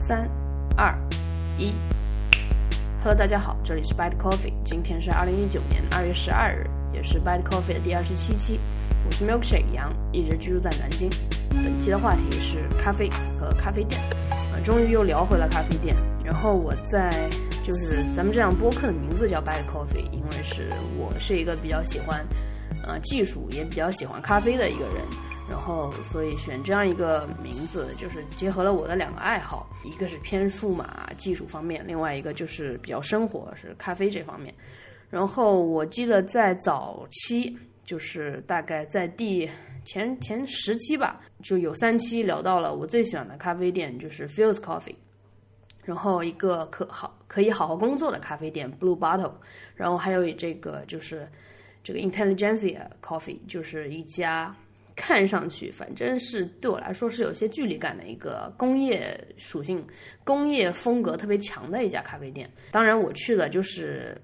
[0.00, 0.26] 三、
[0.78, 0.98] 二、
[1.58, 1.74] 一。
[3.02, 8.58] Hello，大家好，这里是 Bad Coffee，今天是二零一九年二月十二日，也是 Bad Coffee 的第二十七期。
[9.04, 11.10] 我是 Milkshake 杨，一直居住在南京。
[11.50, 14.00] 本期的话题是咖啡和咖啡店。
[14.54, 15.94] 呃，终于又聊回了咖啡店。
[16.24, 17.28] 然后我在
[17.62, 22.24] 就是咱们这样播客的名字叫 Bad Coffee，因为是我是一个比较喜欢
[22.86, 25.04] 呃技术，也比较喜欢咖啡的一个人。
[25.50, 34.54] 然后，所以选这样一个名字，就是结合了我的两个爱好，一个是偏数码技术方面，另外一个就是比较生活，是咖啡这方面。
[35.10, 39.50] 然后我记得在早期，就是大概在第
[39.84, 44.94] 前前十期吧，就有三期聊到了我最喜欢的咖啡店，就是 Fields Coffee，
[45.84, 49.32] 然后一个可好可以好好工作的咖啡店 Blue Bottle，
[49.74, 51.28] 然后还有这个就是
[51.82, 54.54] 这个 Intelligentsia Coffee，就是一家。
[55.00, 59.82] 看上去反正是对我来说是有些距离感的一个工业属性、
[60.24, 62.48] 工业风格特别强的一家咖啡店。
[62.70, 64.14] 当然，我去的就是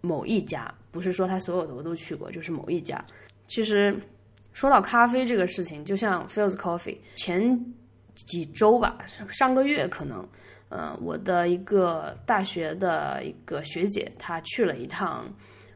[0.00, 3.02] 某一家，不是说他所有的我都去过，就是某一家。
[3.46, 3.96] 其实
[4.52, 7.64] 说到咖啡这个事情，就像 Fields Coffee，前
[8.16, 10.28] 几周吧，上个月可能，
[10.68, 15.32] 呃，我的一个大学的一个学姐，她去了一趟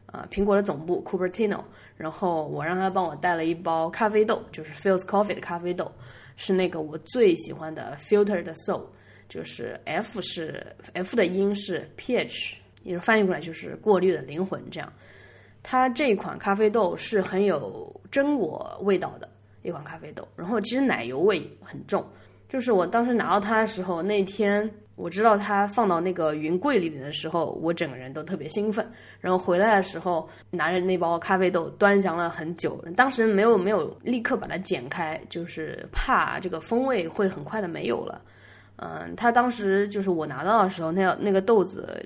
[0.07, 1.61] 呃苹果的总部 Cupertino。
[1.95, 5.91] 然后我让他帮我带了一包咖啡豆，就是 Fields Coffee 的咖啡豆，
[6.35, 8.83] 是那个我最喜欢的 Filtered Soul，
[9.27, 10.63] 就是 F 是
[10.93, 14.93] F 的音是 pH，也是翻译过来就是过滤的灵魂这样。
[15.63, 19.27] 它这一款咖啡豆是很有榛果味道的
[19.63, 22.07] 一款咖啡豆，然后其实奶油味很重，
[22.47, 24.71] 就是我当时拿到它的时候那天。
[24.97, 28.85] 我知道它放到那个云柜里面的时候，我整个人都特别兴奋。
[29.21, 32.83] 然后回来的时候，拿着那包咖啡豆端详了很久。
[32.95, 38.19] 当时没有没有立刻把它剪开，就是怕这个风味会很快的没有了。
[38.77, 42.03] 嗯，它当时就是我拿到的时候，那那个豆子，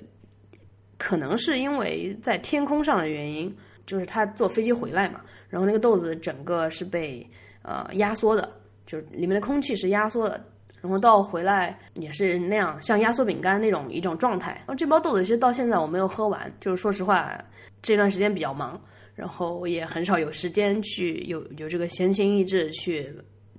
[0.98, 7.26] 可能是因为在天空上的原因，就是他坐飞机回来嘛，然后那个豆子整个是被
[7.62, 8.48] 呃压缩的，
[8.86, 10.38] 就是里面的空气是压缩的。
[10.82, 14.50] 然后到回来也是那样，像压缩饼干那种一种状态。
[14.58, 17.32] 然后这包豆子其实到现在我没有喝完，就是说实话，
[17.80, 18.78] 这段时间比较忙，
[19.14, 23.14] 然后我也很少有时间去有有这个闲情逸致去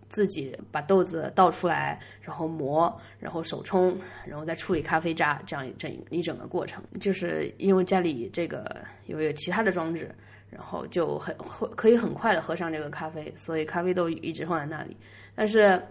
[0.09, 3.97] 自己把豆子倒出来，然后磨，然后手冲，
[4.27, 6.83] 然后再处理咖啡渣，这样一整一整个过程。
[6.99, 8.75] 就是因为家里这个
[9.05, 10.13] 有有其他的装置，
[10.49, 14.97] 然后就很会可以很快的喝上这个咖啡，所以咖啡豆一直放在那里，
[15.33, 15.81] 但是。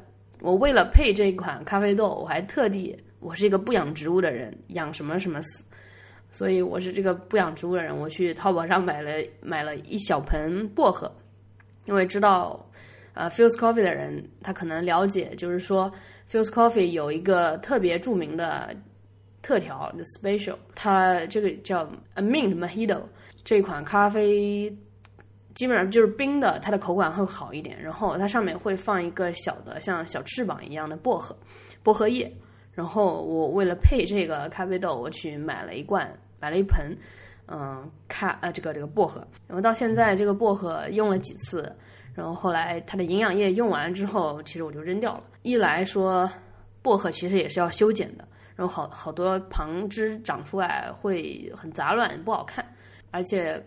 [0.43, 5.63] 我为了配这一款咖啡豆，我还特地，我是一个不养植物的人，养什么什么死，
[6.33, 11.11] 所以我是这个不养植物的人，我去淘宝上买了买了一小盆薄荷，
[11.85, 12.69] 因为知道，
[13.15, 15.93] 呃，Fields Coffee 的人他可能了解，就是说
[16.29, 18.75] Fields Coffee 有一个特别著名的
[19.43, 23.03] 特调就 special，它这个叫 A Mint Mojito
[23.45, 24.77] 这款咖啡。
[25.55, 27.81] 基本上就是冰的，它的口感会好一点。
[27.83, 31.37] 然后它上面会放一个小的像小翅膀一样的薄荷，
[31.83, 32.33] 薄荷叶。
[32.73, 36.11] 然后我为了配这个咖啡豆，我去买了一罐，
[36.41, 36.97] 买了一盆，
[37.47, 39.21] 嗯，咖呃这个这个薄荷。
[39.47, 41.71] 然后到现在这个薄荷用了几次，
[42.15, 45.25] 然后后来它的营养液用完了之后，其实我就扔掉了。
[45.43, 46.31] 一来说
[46.81, 48.27] 薄荷其实也是要修剪的，
[48.57, 52.65] 然后好好多旁枝长出来会很杂乱不好看，
[53.11, 53.63] 而且。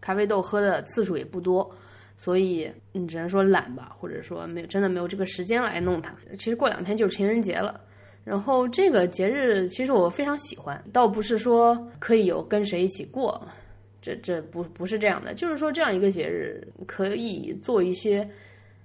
[0.00, 1.68] 咖啡豆喝的次数也不多，
[2.16, 6.14] 所以你只能说懒吧，或者说没有真的没有这个时间来弄它。
[6.38, 7.80] 其实过两天就是情人节了，
[8.24, 13.40] 然后这个节日其实我非常喜欢，倒不是说可以有跟谁一起过，
[14.00, 18.28] 这这不不是这样的，就是说这样一个节日可以做一些，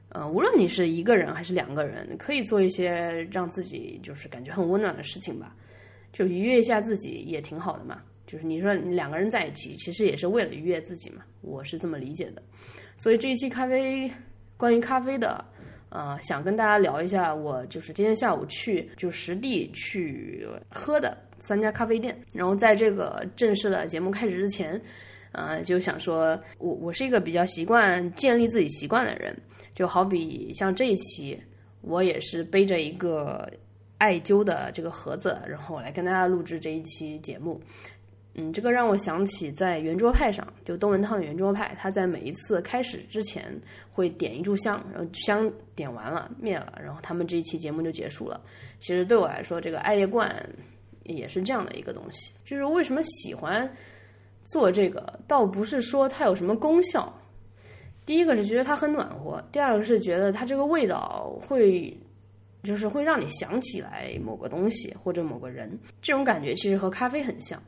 [0.09, 5.56] 呃，无论你是一个人还是两个人，可以做一些让自己就是感觉很温暖的事情吧，
[6.12, 8.01] 就愉悦一下自己也挺好的嘛。
[8.34, 12.42] 就是你说两个人在一起，其实也是为了愉悦自己嘛，我是这么理解的。
[12.98, 14.12] 所以这一期咖啡，
[14.58, 15.46] 关于咖啡的，
[15.90, 22.19] 呃，想跟大家聊一下，我就是今天下午去就实地去喝的三家咖啡店。
[22.34, 24.81] 然后在这个正式的节目开始之前，
[25.34, 29.38] 呃，就想说我我是一个比较习惯建立自己习惯的人，
[29.75, 31.40] 就好比像这一期，
[31.81, 33.48] 我也是背着一个
[34.00, 37.62] 艾灸的这个盒子，然后来跟大家录制这一期节目。
[38.35, 43.56] 嗯，这个让我想起在圆桌派上，就窦文涛的圆桌派，他在每一次开始之前
[43.91, 48.41] 会点一炷香，然后香点完了灭了，然后他们这一期节目就结束了。
[48.80, 50.33] 其实对我来说，这个艾叶罐
[51.03, 52.31] 也是这样的一个东西。
[52.44, 53.71] 就是为什么喜欢
[54.45, 57.13] 做这个，倒不是说它有什么功效，
[58.03, 61.95] 第一个是觉得它很暖和，第二个是觉得它这个味道会
[62.63, 65.77] 就是会让你想起来某个东西或者某个人。
[66.01, 67.62] 这种感觉其实和咖啡很像。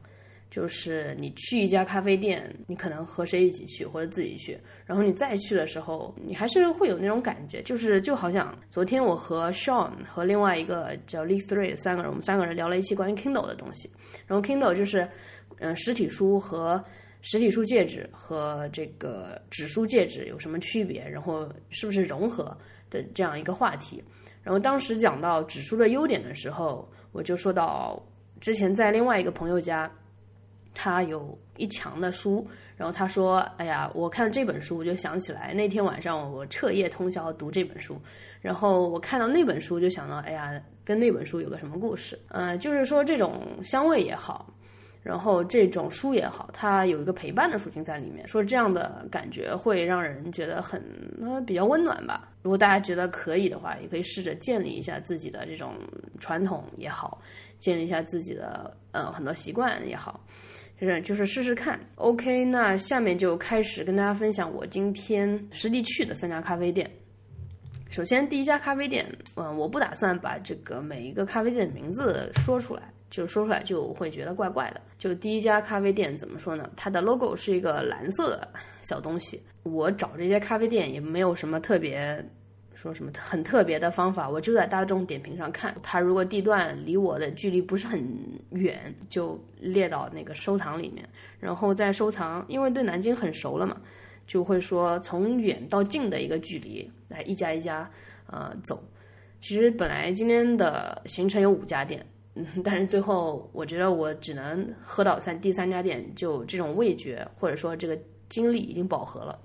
[0.56, 13.92] 就是你去一家咖啡店，你可能和谁一起去或者自己去，然后你再去的时候，你还是会有那种感觉，就是就好像昨天我和 Sean 和另外一个叫 Lee Three 三个人，我们三个人聊了一期关于 Kindle 的东西。
[14.26, 15.06] 然后 Kindle 就是，
[15.58, 16.82] 嗯，实体书和
[17.20, 22.58] 实体书戒指和这个纸书戒指有什么区别，然后是不是融合
[22.90, 24.02] 的这样一个话题。
[24.42, 28.02] 然后当时讲到纸书的优点的时候，我就说到
[28.40, 29.92] 之前在另外一个朋友家。
[30.76, 32.46] 他有一墙的书，
[32.76, 38.00] 然后他说：“哎呀，我看这本书，我就想起来那天晚上我彻夜通宵读这本书，
[38.42, 42.20] 然后我看到那本书就想到，哎呀，跟那本书有个什么故事？
[42.28, 44.54] 嗯，就是说这种香味也好，
[45.02, 50.84] 然后这种书也好，它有一个陪伴的属性在里面，说这样的感觉会让人觉得很
[51.22, 52.30] 呃比较温暖吧。
[52.42, 55.74] 如果大家觉得可以的话，也可以试着建立一下自己的这种
[56.20, 57.22] 传统也好，
[57.60, 60.20] 建立一下自己的呃很多习惯也好。”
[60.80, 66.90] 就是就是试试看，OK，那下面就开始跟大家分享我今天实地去的三家咖啡店。
[67.90, 69.06] 首先第一家咖啡店，
[69.36, 74.82] 嗯，我不打算把这个每一个咖啡店的名字说出来，就说出来就会觉得怪怪的。
[74.98, 76.70] 就第一家咖啡店怎么说呢？
[76.76, 78.50] 它的 logo 是一个蓝色的
[78.82, 79.42] 小东西。
[79.64, 82.22] 我找这些咖啡店也没有什么特别。
[82.76, 88.06] 说什么很特别的方法，我就在大众点评上看，它如果地段离我的距离不是很
[88.52, 91.08] 远，就列到那个收藏里面，
[91.40, 93.76] 然后再收藏，因为对南京很熟了嘛，
[94.28, 97.90] 就会说从远到近的一个距离来一家一家
[98.28, 98.84] 呃走。
[99.40, 102.06] 其实本来今天的行程有五家店，
[102.36, 109.40] 嗯，但是最后我觉得我只能喝到三第三家店，就这种味觉或者说这个精力已经饱和了，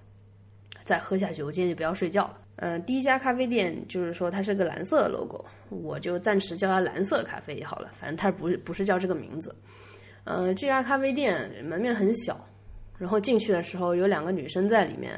[0.85, 2.38] 再喝下去，我今天就不要睡觉了。
[2.62, 9.55] 呃，第一家咖啡店就是说它是个蓝色的 logo，我就暂时叫它蓝色咖啡也好了，反正它不是不是叫这个名字。
[10.25, 12.39] 呃，这家咖啡店门面很小，
[12.99, 15.17] 然后进去的时候有两个女生在里面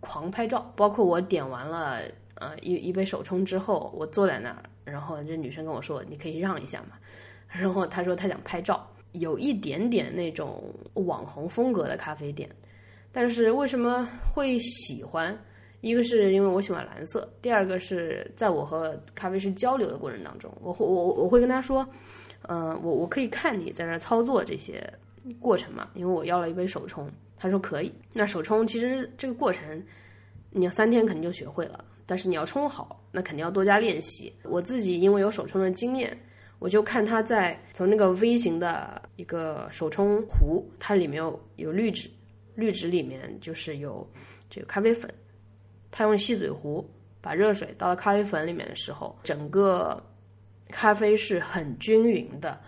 [0.00, 2.00] 狂拍照，包括我点完了
[2.36, 6.96] 呃一一杯手冲之后，我坐在那儿，然后这女生跟我说：“你可以让一下嘛。
[7.46, 12.48] ”然后她说她想拍照，有一点点那种网红风格的咖啡店，
[13.12, 15.38] 但是为什么会喜欢？
[15.80, 21.86] 一个是因为我喜欢蓝色，第二个是在我和咖啡师交流的过程当中，我会我我会跟他说，
[22.48, 24.82] 嗯，我我可以看你在那操作这些
[25.38, 27.90] 过程嘛，因为我要了一杯手冲，他说可以。
[28.12, 29.82] 那手冲其实这个过程，
[30.50, 34.30] 你要三天肯定就学会了，但是你要冲好，那肯定要多加练习。
[34.42, 36.14] 我自己因为有手冲的经验，
[36.58, 42.10] 我就看他在从那个 V 型的一个手冲壶，它里面有有滤纸，
[42.54, 44.06] 滤纸里面就是有
[44.50, 45.10] 这个咖啡粉。
[45.90, 46.88] 他用细嘴壶
[47.20, 50.02] 把热水倒到咖啡粉里面的时候，整个
[50.68, 52.58] 咖啡是很均匀的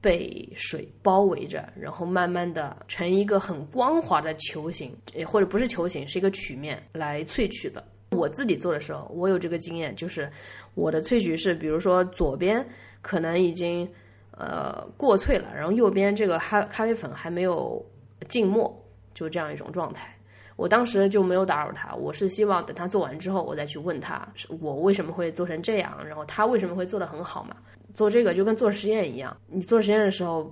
[0.00, 4.94] 被水包围着，然后慢慢的成一个很光滑的球形，
[5.26, 7.82] 或者不是球形，是一个曲面来萃取的。
[8.10, 10.30] 我自己做的时候，我有这个经验，就是
[10.74, 12.64] 我的萃取是，比如说左边
[13.02, 13.86] 可能已经
[14.30, 17.84] 呃过萃了，然后右边这个咖咖啡粉还没有
[18.28, 18.72] 浸没，
[19.12, 20.15] 就这样一种状态。
[20.56, 24.26] 我当时就没有打扰他，我是希望等他做完之后，我再去问他，
[24.58, 27.56] 我为什么会做成这样，然后他为什么会做得很好嘛？
[27.92, 30.50] 做这个就跟做实验一样，你做实验的时候，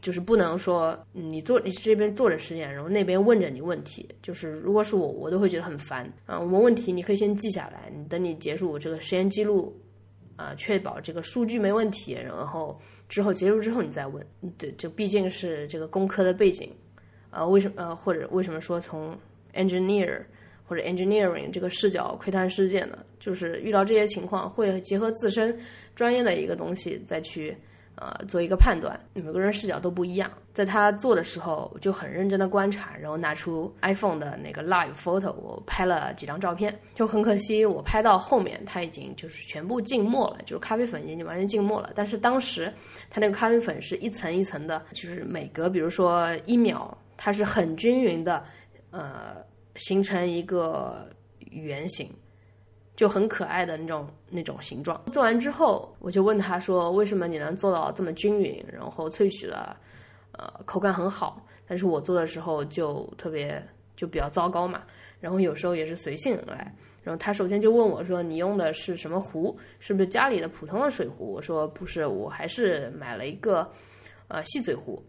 [0.00, 6.38] 就是不能说你做你这边做着实验，然后那边问着你问题，就是如果是我，我都会觉得很烦啊。
[6.38, 9.76] 我们问题你可以先记下来，你等你结束这个实验记录，
[10.36, 14.24] 啊，确保这个数据没问题，然后之后结束之后你再问，
[14.56, 16.70] 对，就毕竟是这个工科的背景。
[17.36, 19.14] 呃，为什么呃，或者为什么说从
[19.54, 20.22] engineer
[20.66, 22.98] 或者 engineering 这个视角窥探世界呢？
[23.20, 25.56] 就是遇到这些情况，会结合自身
[25.94, 27.56] 专业的一个东西再去
[27.96, 28.98] 呃做一个判断。
[29.12, 36.76] 每个人视角都不一样，在他做的时候就很认真的观察，然后拿出 iPhone 的那个 live photo，我拍了几张照片。
[36.94, 41.92] 就很可惜，我拍到后面它已经就是全部浸没了，就是咖啡粉已经完全浸没了。
[41.94, 42.72] 但是当时
[43.08, 46.96] 它那个咖啡粉是一层一层的，就是每隔比如说一秒。
[47.16, 48.44] 它是很均匀的，
[48.90, 49.36] 呃，
[49.76, 51.08] 形成一个
[51.50, 52.10] 圆形，
[52.94, 55.02] 就很可爱的那种那种形状。
[55.12, 59.76] 做完之后，我就问他说：“为什么你能做到这么均匀，然后萃取了，
[60.32, 61.44] 呃，口感很好？
[61.66, 63.62] 但是我做的时候就特别
[63.96, 64.82] 就比较糟糕嘛。
[65.20, 66.74] 然后有时候也是随性来。
[67.02, 69.56] 然后他首先就问我说：‘你用的是什么壶？
[69.78, 73.70] 是不是家里的普通的水壶？’我说：‘不是，我还是买了一个
[74.28, 75.02] 呃细嘴壶。’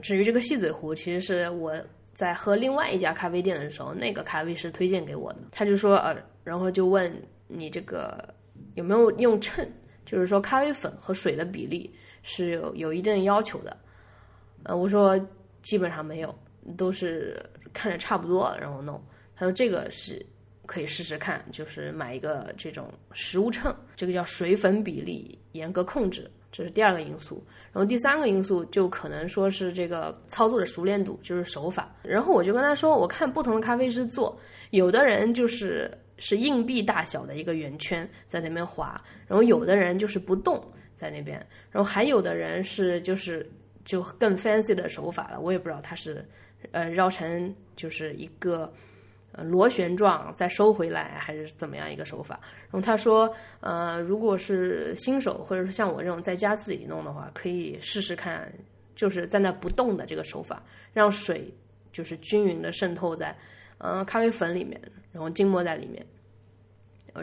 [0.00, 1.74] 至于这个细嘴壶，其实是我
[2.12, 5.38] 在喝另外一家咖啡店的时候，那个咖啡师推荐给我的。
[5.50, 7.12] 他就说，呃，然后就问
[7.46, 8.32] 你这个
[8.74, 9.66] 有没有用秤，
[10.04, 13.76] 就是说咖啡粉和水的比例是有有一定要求的。
[14.64, 15.18] 呃，我说
[15.62, 16.36] 基本上没有，
[16.76, 17.40] 都是
[17.72, 19.02] 看着差不多然后弄。
[19.36, 20.24] 他说这个是
[20.66, 26.28] 可以试试看，就是买一个这种食物秤，这个叫水粉比例严格控制。
[26.50, 31.94] 这是第二个因素，然后第三个因素就可能说是这个操作的熟练度，就是手法。
[32.02, 34.38] 然后我就跟他说，我看不同的咖啡师做，
[34.70, 40.58] 有的人就是是硬币大小的一个圆圈在那边划，然后有的人就是不动
[40.96, 41.36] 在那边，
[41.70, 43.48] 然后还有的人是就是
[43.84, 46.26] 就更 fancy 的手法了，我也不知道他是
[46.72, 48.72] 呃绕成就是一个。
[49.44, 52.38] 螺旋状再收回来还是怎么样一个手法？
[52.70, 58.52] 然后他说，呃，如果是新手或者是像我这种在家自己弄的话，可以试试看，
[58.94, 61.52] 就是在那不动的这个手法，让水
[61.92, 63.36] 就是均匀的渗透在，
[63.78, 64.80] 呃，咖啡粉里面，
[65.12, 66.04] 然后浸没在里面。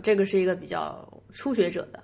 [0.04, 2.02] 这个是一个比较初学者的。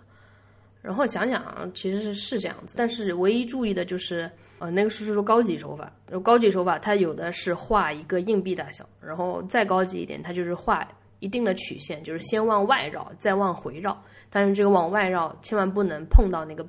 [0.81, 4.29] 然后想想，其实是是这样子，但是唯一注意的就是。
[4.61, 5.91] 呃，那个是说高级手法，
[6.21, 10.87] 高级手法它有的是画一个硬币大小，然后再高级一点，它就是画
[11.17, 13.99] 一定的曲线，就是先往外绕，再往回绕。
[14.29, 16.63] 但是这个往外绕千万不能碰到那个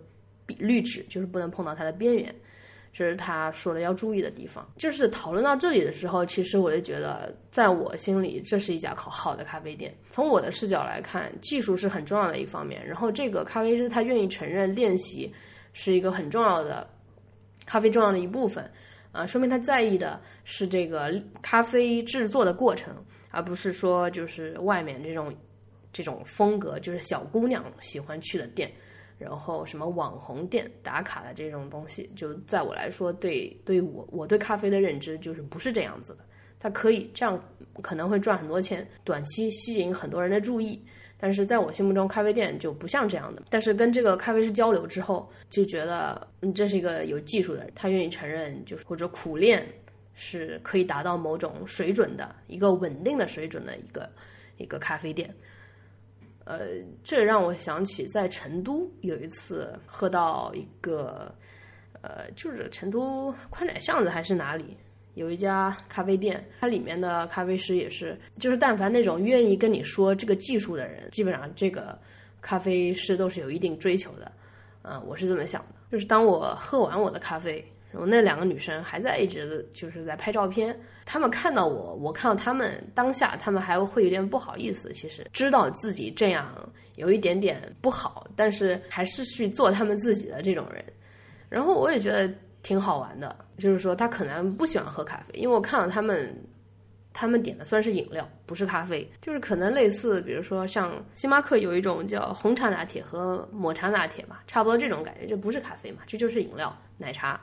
[0.57, 2.35] 绿纸，就是不能碰到它的边缘，
[2.95, 4.67] 这是他说的要注意的地方。
[4.79, 9.95] 就是讨论到这里的时候，其实我就觉得，在我心里，这是一家好好的咖啡店。
[10.09, 12.83] 从我的视角来看，技术是很重要的一方面。
[12.87, 15.31] 然后这个咖啡师他愿意承认练习
[15.75, 16.89] 是一个很重要的。
[17.67, 18.69] 咖啡重要的一部分，
[19.13, 22.95] 啊，说明他在意的是这个咖啡制作的过程，
[23.31, 25.35] 而不是说就是外面这种
[25.93, 28.71] 这种风格，就是小姑娘喜欢去的店，
[29.19, 36.25] 然后什么网红店打卡的这种东西，就在我来说，对对我我对咖啡的认知就是不是这样子的。
[36.59, 37.43] 它可以这样，
[37.83, 40.81] 可能会赚很多钱，短期吸引很多人的注意。
[41.25, 43.43] 但是在我心目中，咖啡店就不像这样的。
[43.49, 49.65] 但是跟这个咖啡师交流之后，就觉得，嗯，这是一个有技术的人，他愿意承认，就是或者苦练
[50.15, 54.11] 是可以达到某种水准的一个稳定的水准的一个
[54.57, 55.33] 一个咖啡店。
[56.45, 56.71] 呃，
[57.05, 61.33] 这让我想起在成都有一次喝到一个，
[62.01, 64.77] 呃，就是成都宽窄巷子还是哪里。
[65.15, 71.99] 有一家咖啡店，它里面的咖啡师也是，就是但凡那种愿意跟你说这个技术的人，基本上这个
[72.41, 74.33] 咖啡师都是有一定追求的，
[74.83, 75.75] 嗯，我是这么想的。
[75.91, 86.51] 就是当我喝完我的咖啡，然后那两个女生还在一直就是在拍照片，她们看到我，我看到她们当下，她们还会有点不好意思，其实知道自己这样
[86.97, 90.83] 有一点点不好，但是还是去做他们自己的这种人。
[91.51, 92.33] 然后我也觉得。
[92.63, 96.33] 挺好玩的，就是说他可能不喜欢喝咖啡，因为我看到他们，
[97.13, 107.41] 他们点的算是饮料，不是咖啡，就是可能类似，比如说像星巴克有一种叫红茶拿铁和抹茶拿铁嘛，差不多这种感觉，这不是咖啡嘛，这就是饮料奶茶，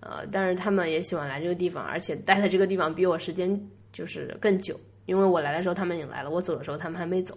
[0.00, 3.58] 呃，但是他们也喜欢来这个地方，而且待在这个地方比我时间
[3.90, 7.36] 就是更久，因为我来的时候他们已经来了，我走的时候他们还没走，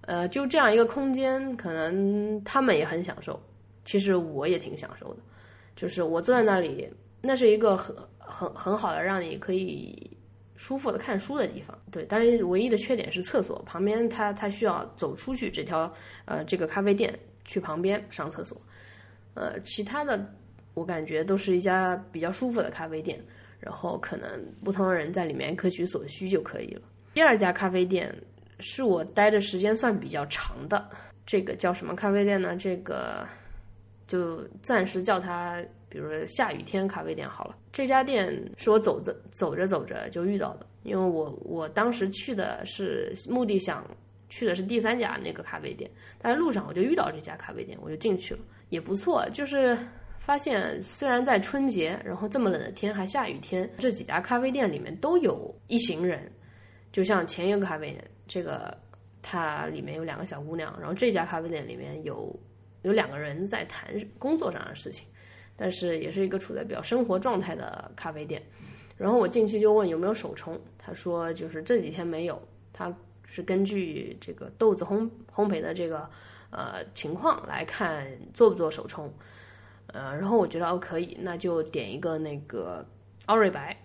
[0.00, 3.40] 呃，就这样一个空间，可能他们也很享受，
[3.84, 5.20] 其实我也挺享受的。
[5.80, 6.86] 就是我坐在那里，
[7.22, 10.14] 那是一个很很很好的让你可以
[10.54, 11.74] 舒服的看书的地方。
[11.90, 15.90] 对，但是唯一的缺点是厕所旁边，它它需要走出去这条
[16.26, 18.60] 呃这个咖啡店去旁边上厕所。
[19.32, 20.22] 呃，其他的
[20.74, 23.18] 我感觉都是一家比较舒服的咖啡店，
[23.58, 24.28] 然后可能
[24.62, 26.82] 不同的人在里面各取所需就可以了。
[27.14, 28.14] 第二家咖啡店
[28.58, 30.90] 是我待的时间算比较长的，
[31.24, 32.54] 这个叫什么咖啡店呢？
[32.54, 33.26] 这个。
[34.10, 37.56] 就暂时叫它，比如说下雨天咖啡店好了。
[37.70, 38.26] 这家店
[38.56, 43.88] 是我走着走着走着就遇到的，因为我我当时去的是目的想
[44.28, 45.88] 去的是第三家那个咖啡店，
[46.20, 48.40] 但是路上我就遇到这家咖啡店，我就进去了，
[48.70, 49.24] 也不错。
[49.32, 49.78] 就是
[50.18, 56.28] 发现虽然在春节，然后这么冷的天还下雨天，这几家咖啡店里面都有一行人，
[56.90, 58.76] 就像前一个咖啡店，这个
[59.22, 62.36] 它里面有两个小姑娘，然后这家咖啡店里面有。
[62.82, 65.06] 有两个人在谈工作上的事情，
[65.56, 68.42] 但是也是一个处在比较生活状态的咖啡店。
[68.96, 72.40] 然后我进去就问有没有手冲，他说就是这几天没有，
[72.72, 72.94] 他
[73.24, 76.08] 是根据这个豆子烘烘焙的这个
[76.50, 79.12] 呃情况来看做不做手冲。
[79.86, 82.86] 呃，然后我觉得哦可以，那就点一个那个
[83.26, 83.76] 奥瑞白，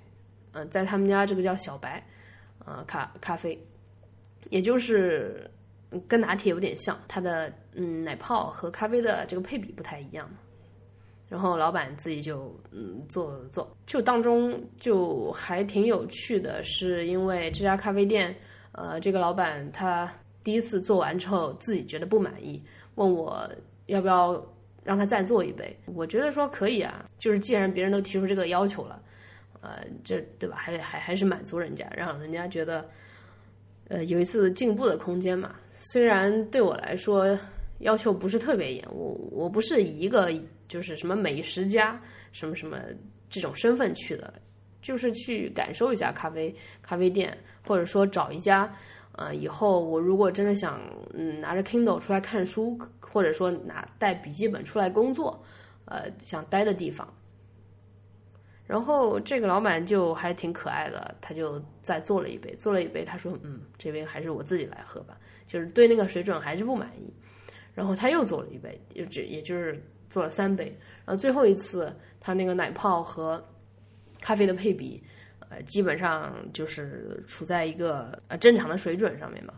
[0.51, 2.05] 嗯，在他们家这个叫小白，
[2.65, 3.57] 呃咖咖啡，
[4.49, 5.49] 也就是。
[6.07, 10.29] 跟拿铁有点像，它的嗯奶泡和咖啡的这个配比不太一样。
[11.27, 18.33] 然后老板自己就嗯做做，就当中就还挺有趣的，是因为这家咖啡店，
[18.73, 20.09] 呃，这个老板他
[20.43, 23.49] 第一次做完之后自己觉得不满意，问我
[23.87, 24.39] 要不要
[24.83, 25.75] 让他再做一杯。
[25.87, 29.01] 我觉得说可以啊，就是既然别人都提出这个要求了，
[29.61, 30.55] 呃，这对吧？
[30.55, 32.87] 还还还是满足人家，让人家觉得
[33.87, 35.55] 呃有一次进步的空间嘛。
[35.71, 37.37] 虽然对我来说
[37.79, 40.31] 要求不是特别严，我我不是以一个
[40.67, 41.99] 就是什么美食家
[42.31, 42.79] 什么什么
[43.29, 44.33] 这种身份去的，
[44.81, 47.37] 就是去感受一下咖啡咖啡店，
[47.67, 48.71] 或者说找一家。
[49.17, 50.81] 呃，以后我如果真的想，
[51.13, 55.41] 嗯，拿着 Kindle 出来看书，或者说拿带笔记本出来工作，
[55.85, 57.07] 呃，想待的地方。
[58.67, 67.13] 然后这个老板就还挺可爱的，他就再做了一杯，做了一杯，他说，嗯，这杯还是我自己来喝吧，就是对那个水准还是不满意。
[67.73, 70.65] 然后他又做了一杯，就只也就是做了三杯。
[71.05, 73.43] 然后最后一次，他那个奶泡和
[74.21, 75.03] 咖啡的配比。
[75.47, 79.53] 呃，基本上就是处在一个呃正常的水准上面嘛。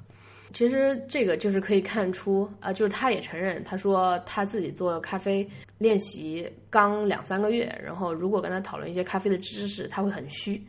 [0.54, 10.62] 其实这个就是可以看出啊，就是他也承认，他说他自己做咖啡练习刚两三个月，然后如果跟他讨论一些咖啡的知识，他会很虚。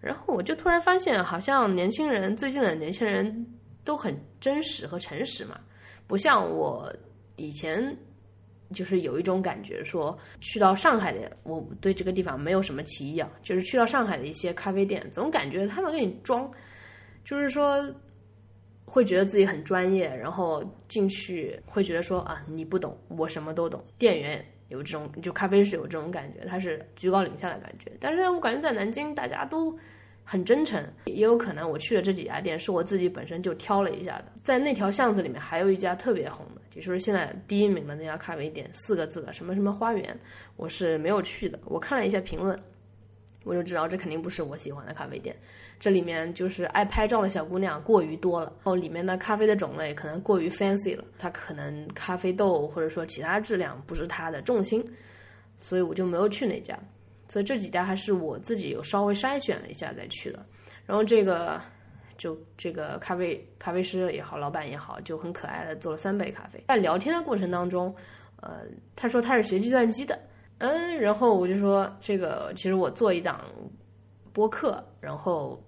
[0.00, 3.46] 然后我就突然发现，好像年轻人最近的年轻人
[3.84, 5.58] 都很真实和诚实嘛，
[6.06, 6.92] 不像我
[7.36, 7.96] 以前。
[8.74, 13.26] 就是有一种感觉，说去到上海的，我对这个地方没有什么歧义啊。
[13.42, 16.46] 就是去到上海的一些咖啡店，总感觉他们给你装，
[17.24, 17.82] 就是说
[18.88, 23.84] 会觉得自己很专业，然后进去会觉得说啊，你不懂，我什么都懂。
[23.98, 27.92] 店员有这种，就咖啡师有这种感觉，他是居高临下的感觉。
[28.00, 29.78] 但是我感觉在南京，大家都。
[30.30, 34.26] 很真诚，也有可能我去的这几家店是我自己本身就挑了一下的。
[34.44, 40.20] 在那条巷子里面还有一家特别红的，就是现在第一名的那家咖啡店，四个字的什么什么花园，
[40.56, 41.58] 我是没有去的。
[41.64, 42.60] 我看了一下评论，
[43.44, 45.34] 我就知道这肯定不是我喜欢的咖啡店。
[45.80, 54.84] 这里面就是爱拍照的小姑娘过于多了，然后里面的咖啡的种类可能过于 fancy 了，它可能咖啡豆或者说其他质量不是它的重心，
[55.56, 56.78] 所以我就没有去那家。
[57.28, 60.44] 所以这几家还是我自己有稍微筛选了一下再去的，
[60.86, 61.60] 然后这个
[62.16, 66.64] 就这个咖啡咖啡师也好，老板也好，就很可爱的做了三杯咖啡。
[66.66, 67.94] 在聊天的过程当中，
[68.40, 68.62] 呃，
[68.96, 70.18] 他说他是学计算机的，
[70.58, 73.44] 嗯，然后我就说这个其实我做一档
[74.32, 75.62] 播客，然后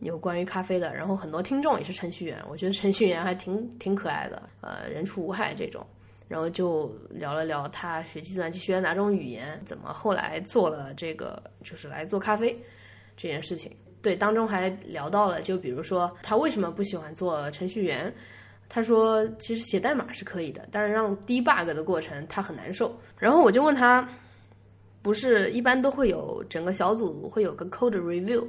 [0.00, 5.86] 有关于咖啡的，然后很多听众也是程序员，我觉得程序员还挺挺可爱的，呃，人畜无害这种。
[6.28, 12.56] 然后就聊了聊他学计算机学的哪种语言，怎么后来做了这个，就是来做咖啡
[13.16, 13.70] 这件事情。
[14.00, 18.14] 对，当中还聊到了，就比如说他为什么不喜欢做程序员。
[18.70, 22.98] 他说其实写代码是可以的，但是让 debug 的过程他很难受。
[23.18, 24.08] 然后我就问他，
[25.02, 28.46] 不是一般都会有整个小组会有个 code review？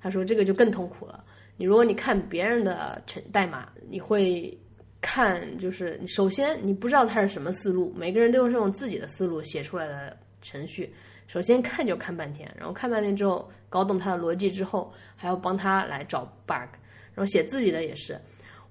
[0.00, 1.24] 他说这个就更痛苦了。
[1.56, 4.56] 你如果你看别人的程代码，你会。
[5.04, 10.94] 看，就是首先你不知道他是什么思路，每个人都是用自己的思路写出来的程序。
[11.26, 16.70] 首先看就看半天，然后看半天之后搞懂他的逻辑之后，还要帮他来找 bug，
[17.14, 18.16] 然后写自己的也是。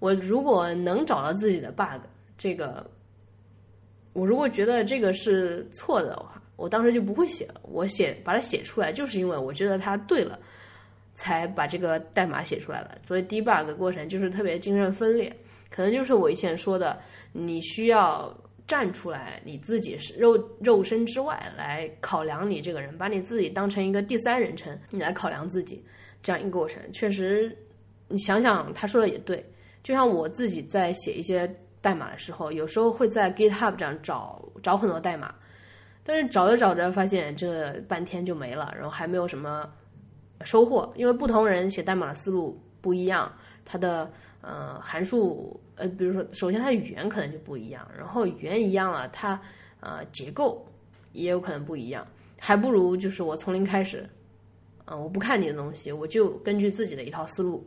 [0.01, 2.01] 我如果能找到自己的 bug，
[2.35, 2.83] 这个
[4.13, 7.61] 我如果觉得这个是错的话，我当时就不会写了。
[7.61, 10.39] 我写把它写出来，就是因为我觉得它对了，
[11.13, 12.97] 才把这个代码写出来了。
[13.03, 15.31] 所以 debug 过程就是特别精神分裂。
[15.69, 16.99] 可能就是我以前说的，
[17.31, 18.35] 你需要
[18.65, 25.85] 站出来，你自己是肉肉身之外来考量你这个人，把你自己当成一个第三人称，你来考量自己
[26.23, 26.81] 这样一个过程。
[26.91, 27.55] 确实，
[28.07, 29.45] 你想想他说的也对。
[29.83, 35.33] 就像我自己在写一些代码的时候，有时候会在 GitHub 上找找很多代码，
[36.03, 39.69] 但是找着找着发现这半天就没了，然后还没有什么
[40.43, 43.31] 收获，因为不同人写代码的思路不一样，
[43.65, 44.11] 他的。
[44.43, 49.39] 呃，函数，呃，比如说，首先它的语言可能就不一样，然后语言一样了，它
[49.81, 50.65] 呃结构
[51.11, 52.03] 也有可能不一样，
[52.39, 54.09] 还不如就是我从零开始，
[54.85, 57.63] 嗯，我不看你的东西，我就根据自己的一套思路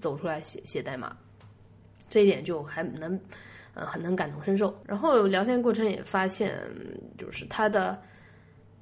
[0.00, 1.16] 走出来写写代码，
[2.14, 3.18] 这一点就还能
[3.74, 4.72] 呃很能感同身受。
[4.86, 6.54] 然后聊天过程也发现，
[7.18, 8.00] 就是他的，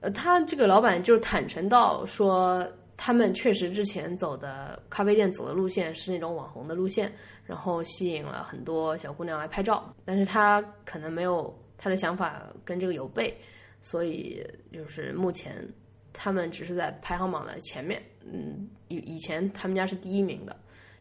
[0.00, 2.68] 呃，他这个老板就坦诚到说。
[2.94, 7.12] 他们确实之前走的咖啡店走的路线是那种网红的路线，
[7.44, 9.92] 然后吸引了很多小姑娘来拍照。
[10.04, 13.32] 但是他可能没有他的想法跟这个有悖，
[13.80, 15.68] 所以就是目前
[16.12, 18.00] 他们只是在排行榜的前面。
[18.24, 20.54] 嗯，以以前他们家是第一名的，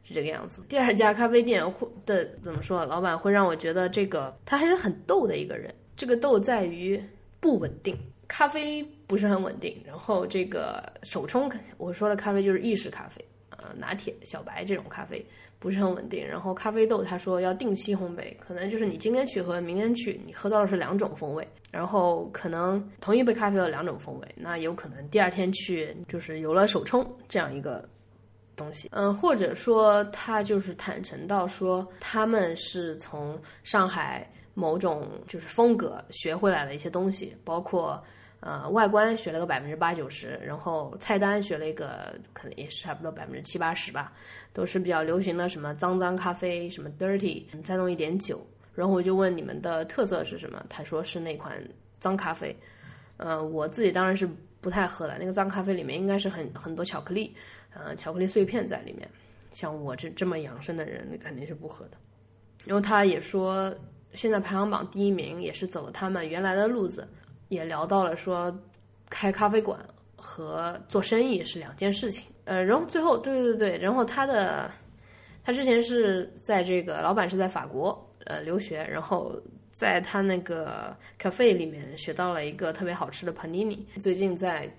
[0.03, 0.63] 是这个样子。
[0.67, 2.85] 第二家咖啡店会的怎么说？
[2.85, 5.73] 老板会让我觉得这个他还是很逗的一个人。
[5.95, 7.01] 这个逗在于
[7.39, 7.97] 不稳定。
[8.27, 15.23] 咖啡不是很稳定，然后这个手冲，我说的咖啡就是意式咖啡，呃拿铁、小白这种咖啡
[15.59, 16.25] 不是很稳定。
[16.25, 21.45] 然后咖啡豆他说要定期烘焙，可能就是你今天去和明天去，你喝到的是两种风味。
[21.71, 27.87] 然后可能同一杯咖啡有两种风味，那有可能第二天去就是有了手冲这样一个
[28.61, 28.89] 东西。
[28.91, 38.03] 嗯，或者说他就是坦诚到说他们是从上海某种就是风格学回来的一些东西，包括。
[38.43, 44.11] 呃，外观学了个百分之八九十，然后菜单学了一个，可能也是差不多百分之七八十吧，
[44.51, 48.43] 都是比较流行的什么脏脏咖啡，什么 dirty，再弄一点酒。
[48.73, 51.63] 然后我就问你们的特色是什么，他说是那款
[51.99, 52.57] 脏咖啡。
[53.17, 54.27] 呃，我自己当然是
[54.59, 57.35] 不太喝的，那个脏咖啡里面应该是很很多巧克力，
[57.73, 59.07] 呃，巧克力碎片在里面。
[59.51, 61.97] 像我这这么养生的人，肯定是不喝的。
[62.65, 63.73] 然后他也说，
[64.13, 67.07] 现在排行榜第一名也是走了他们原来的路子。
[67.49, 68.57] 也聊到了说，
[69.09, 69.77] 开咖啡馆
[70.15, 72.25] 和做生意是两件事情。
[72.45, 74.71] 呃，然后最后，对对对，然后他的
[75.43, 79.35] 他之前是在这个老板是在法国呃留学，然后
[79.73, 83.79] 在他那个咖啡里面学到了一个特别好吃的 panini。
[83.99, 84.73] 最近在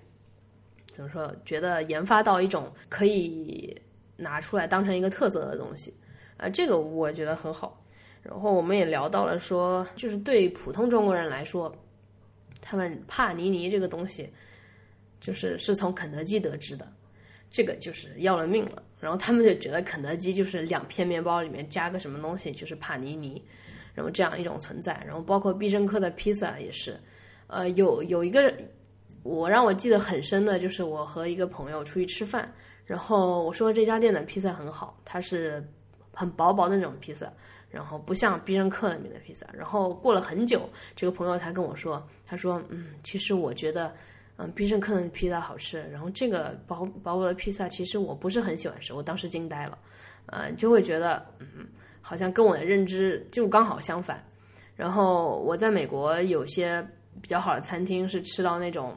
[0.93, 3.75] 怎么说，觉得研发到一种可以
[4.15, 5.93] 拿出来当成一个特色的东西，
[6.37, 7.83] 啊，这个我觉得很好。
[8.21, 11.73] 然后我们也聊到了说，就是对普通中国人来说。
[12.65, 14.31] 他们帕尼尼这个东西，
[15.19, 16.89] 就是是从肯德基得知的，
[17.51, 18.81] 这个就是要了命了。
[19.01, 23.43] 然后他们就觉得肯德基就是两片面包里面加个什么东西就是帕尼尼，
[23.93, 25.03] 然后这样一种存在。
[25.05, 26.97] 然后包括必胜客的披萨也是，
[27.47, 28.55] 呃，有有一个
[29.23, 32.53] 我让我记得很深的就是我和一个朋友出去吃饭，
[32.85, 35.67] 然后我说这家店的披萨很好，它是
[36.13, 37.31] 很薄薄的那种披萨。
[37.73, 43.91] 然后不像必胜客里面的披萨，然后过了很久，这个朋友才跟我说，他说，嗯，其实我觉得，
[44.37, 49.75] 嗯，必胜客的披萨好吃，然后这个薄薄薄的披萨其实我不是很喜欢吃，我当时惊呆了，
[50.27, 51.65] 呃，就会觉得，嗯，
[51.99, 54.23] 好像跟我的认知就刚好相反。
[54.75, 56.87] 然后我在美国有些
[57.23, 58.95] 比较好的餐厅是吃到那种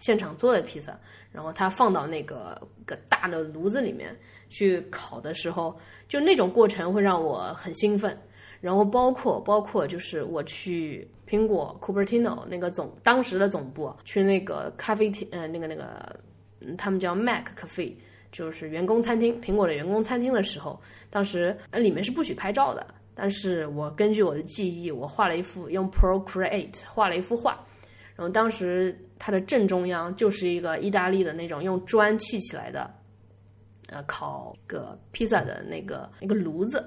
[0.00, 0.98] 现场做的披萨，
[1.30, 4.14] 然后他放到那个个大的炉子里面。
[4.52, 8.18] 去烤的时候，就那种过程会让我很兴奋。
[8.60, 16.18] 然后包括包括就是我去苹果 Cupertino 那个总当时的总部，去那个咖啡厅，呃，那个那个，
[16.76, 17.94] 他们叫 Mac Cafe，
[18.32, 22.84] 就是员工餐厅，苹果的员工餐厅的时候，当时呃里面是不许拍照的。
[23.14, 27.64] 但是我根据我的记忆，我画了一幅用 Procreate 画了一幅画，
[28.20, 32.94] 然后当时它的正中央就是一个意大利的那种用砖砌起来的。
[33.88, 36.84] 呃，烤个披萨的那个一个炉子，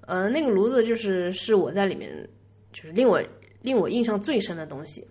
[0.00, 2.12] 呃，那个炉子就是是我在里面，
[2.72, 3.22] 就是令我
[3.62, 5.06] 令我印象最深的东西，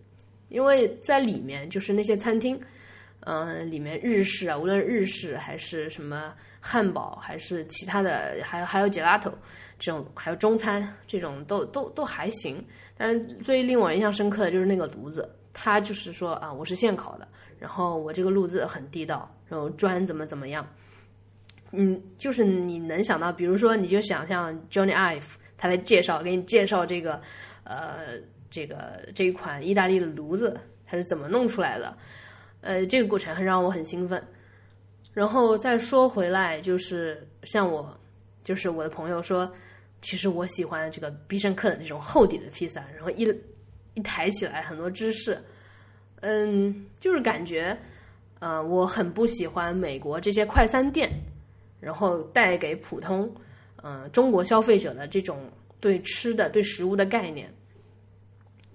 [0.49, 2.59] 因为在里面就是那些餐厅，
[3.21, 9.33] 嗯，里面日式啊，无论日式还是什么汉堡，还是其他的，还有还有 gelato
[9.79, 12.63] 这种，还有中餐这种都都都还行，
[12.95, 17.27] 但是最令我印象深刻的就是那个炉子，他就是说啊，我是现烤的，
[17.59, 20.67] 然后我这个炉子很地道，然后砖怎么怎么样。
[21.71, 25.23] 嗯，就是你能想到，比如说，你就想象 Johnny Ive
[25.57, 27.19] 他来介绍，给你介绍这个，
[27.63, 28.19] 呃，
[28.51, 31.97] 这个这一款意大利的炉子，它是怎么弄出来的？
[32.61, 34.23] 呃，这个过程很让我很兴奋。
[35.13, 37.99] 然后再说回来，就是像我，
[38.43, 39.51] 就是我的朋友说，
[40.01, 43.25] 其实我喜欢这个必胜客的这种厚底的披萨，然后一
[43.93, 45.37] 一抬起来很多芝士，
[46.21, 47.77] 嗯，就是感觉，
[48.39, 51.11] 呃，我很不喜欢美国这些快餐店。
[51.79, 53.29] 然后带给普通，
[53.83, 55.51] 嗯，中国消费者的这种
[55.81, 57.53] 对吃的、对食物的概念，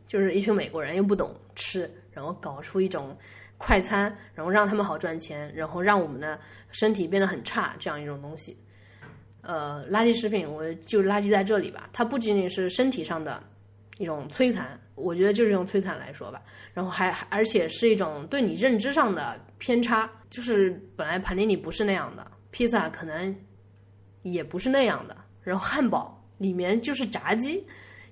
[0.07, 3.17] 就是一群美国人又不懂吃，然后搞出一种
[3.57, 6.39] 快餐，然后让他们好赚钱，然后让我们的
[6.71, 8.55] 身体变得很差这样一种东西。
[9.41, 11.89] 呃，垃圾食品，我就垃圾在这里吧。
[11.95, 13.43] 它不仅仅是身体上的
[13.97, 16.43] 一种摧残，我觉得就是用摧残来说吧。
[16.75, 22.27] 然后还而且是一种对你认知上的偏差，就是本来盘尼尼不是那样的。
[22.51, 23.37] 披萨可能
[24.23, 27.63] 也不是那样的，然后汉堡里面就是炸鸡，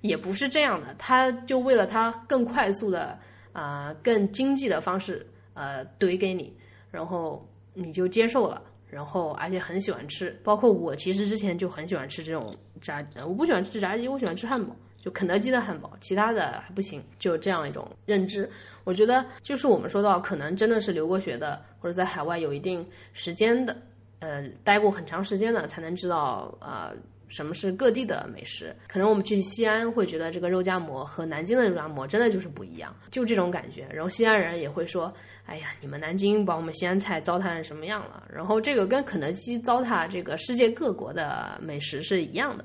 [0.03, 0.95] 也不是这样的。
[0.99, 3.19] 他就为了他更快速的
[3.53, 6.55] 啊、更经济的方式呃怼给你，
[6.91, 10.39] 然后你就接受了，然后而且很喜欢吃。
[10.45, 17.01] 包括我其实之前就很喜欢吃这种炸，我不喜欢吃炸鸡，我喜欢吃汉堡，就肯德基的汉堡，其他的还不行。
[17.17, 18.51] 就这样一种认知，
[18.83, 23.77] 我觉得就是我们说到可能真的是留过学的，或者在海外有一定时间的。
[24.19, 26.91] 呃，待过很长时间的才能知道，呃，
[27.29, 28.75] 什么是各地的美食。
[28.89, 33.87] 可能我们去西安会觉得这个肉夹馍和南京的肉夹馍真的就是不一样，就这种感觉。
[33.93, 35.15] 然后西安人也会说
[35.47, 42.65] ：“哎呀，你们南京把我们西安菜糟蹋成什么样了？”然后这个跟肯德基糟蹋这个世界各国的美食是一样的。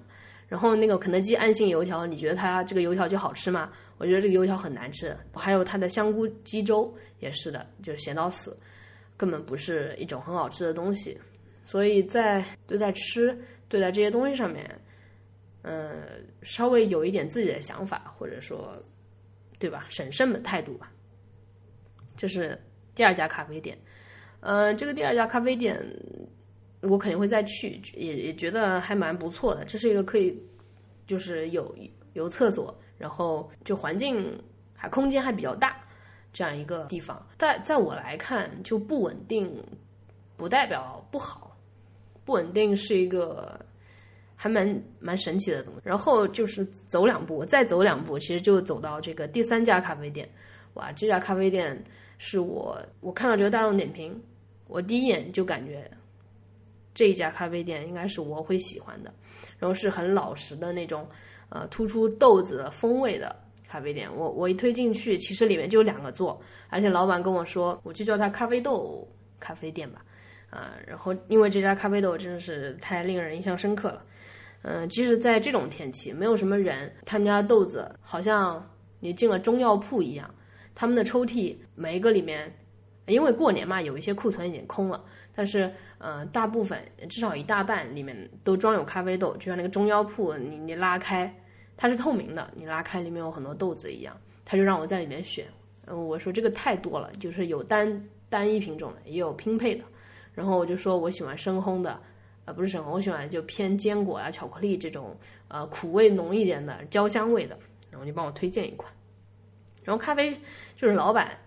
[0.52, 3.72] 然后那个肯德基安心油条，你觉得它这个油条就好吃吗？
[3.98, 5.16] 我觉得这个油条很难吃。
[5.34, 8.60] 还有它的香菇鸡粥也是的，就是咸到死，
[9.16, 11.18] 根本不是一种很好吃的东西。
[11.64, 13.34] 所以在对待吃、
[13.70, 14.70] 对待这些东西上面，
[15.62, 16.04] 嗯，
[16.42, 18.76] 稍微有一点自己的想法，或者说，
[19.58, 19.86] 对吧？
[19.88, 20.92] 审慎的态度吧。
[22.18, 22.60] 这是
[22.94, 23.78] 第二家咖啡店，
[24.42, 25.82] 呃，这个第二家咖啡店。
[26.82, 29.64] 我肯定会再去，也也觉得还蛮不错的。
[29.66, 30.36] 这是一个可以，
[31.06, 31.76] 就是有
[32.14, 34.26] 有厕所，然后就环境
[34.76, 35.78] 还空间还比较大
[36.34, 37.24] 这样一个地方。
[37.38, 39.64] 在在我来看，就不稳定
[40.36, 41.56] 不代表不好，
[42.26, 43.64] 不稳定是一个
[44.36, 45.82] 还蛮蛮神奇的东西。
[45.84, 50.28] 然后就是走两步，再走两步，其实就走到这个第三家咖啡店。
[50.74, 51.80] 哇，这家咖啡店
[52.18, 54.20] 是我我看到这个大众点评，
[54.68, 55.90] 我第一眼就感觉。
[56.94, 59.14] 这一家咖啡店应该是我会喜欢的，
[59.58, 61.08] 然后是很老实的那种，
[61.50, 63.36] 呃，突出豆子风味的
[63.68, 64.10] 咖啡店。
[64.14, 69.08] 我我一推进去，其实里面就有两个座，而且老板跟我说，我就叫它咖啡豆
[69.40, 70.04] 咖啡店吧，
[70.50, 74.04] 啊，然后因为这家咖啡豆真的是太令人印象深刻了，
[74.64, 80.30] 嗯，即使在这种天气，没有什么人，他们家豆子好像你进了中药铺一样，
[80.76, 82.54] 他们的抽屉每一个里面。
[83.08, 85.04] 因为过年嘛，有一些库存已经空了，
[85.36, 91.34] 但是，呃，大部分至少一大半里面都装有咖啡豆，就像那个中药铺，你你拉开，
[91.76, 95.46] 它是透明的，你拉开里面有很多豆子一样，他就让我在里面选，
[95.88, 99.84] 嗯，我说这个太多了，就是有单单一品种的，也有拼配的，
[100.34, 102.00] 然后我就说我喜欢深烘的，
[102.46, 107.58] 呃，不是深烘，我喜欢就偏坚果啊、巧克力这种，呃，苦味浓一点的、焦香味的，
[107.90, 108.90] 然后你帮我推荐一款，
[109.84, 110.40] 然后咖啡
[110.78, 111.38] 就是老板。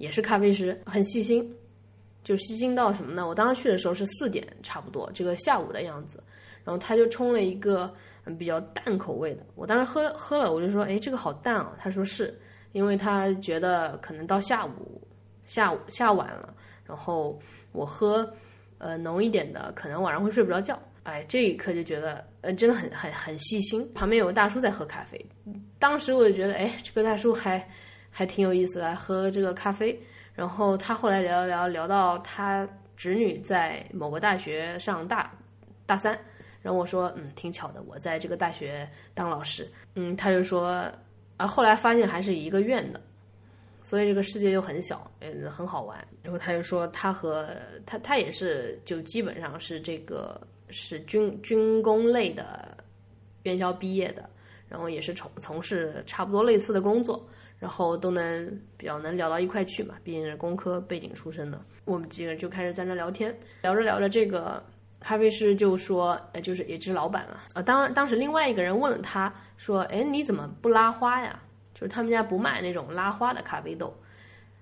[0.00, 1.54] 也是咖啡师，很细心，
[2.24, 3.28] 就细心到什么呢？
[3.28, 6.22] 我当时去的时候是四点，差不多这个下午的样子，
[6.64, 7.92] 然后他就冲了一个
[8.38, 9.44] 比较淡口味的。
[9.54, 12.34] 我当时喝喝了，我就说：“哎，这个好淡啊。”他说：“是
[12.72, 15.06] 因为他觉得可能到下午
[15.44, 16.54] 下午下晚了，
[16.86, 17.38] 然后
[17.72, 18.26] 我喝
[18.78, 23.86] 呃浓一点的，可能晚上会睡不着觉。”哎，这一刻就觉得呃真的很很很细心。
[23.92, 25.22] 旁边有个大叔在喝咖啡，
[25.78, 27.68] 当时我就觉得哎，这个大叔还。
[28.10, 29.98] 还挺有意思，来喝这个咖啡。
[30.34, 35.30] 然后他后来聊聊聊到他侄女在某个大学上大
[35.84, 36.18] 大三，
[36.62, 39.68] 然后我说嗯挺巧的，我在这个大学当老师。
[39.96, 40.90] 嗯，他就说
[41.36, 43.00] 啊，后来发现还是一个院的，
[43.82, 45.98] 所以这个世界又很小，嗯，很好玩。
[46.22, 47.48] 然后他就说他和
[47.84, 52.76] 他他也是就基本上是这个是军军工类的
[53.42, 54.28] 院校毕业的，
[54.68, 57.28] 然后也是从从事差不多类似的工作。
[57.60, 64.64] 然后都能比较能聊到一块去嘛，毕竟是工科背景出身的，我们几个人就开始在那聊天，聊着聊着，这个
[64.98, 71.38] 咖啡师就说，呃，就是也是老板了，呃，当当时另外一个人问了他说，哎，你怎么不拉花呀？
[71.74, 73.94] 就是他们家不卖那种拉花的咖啡豆，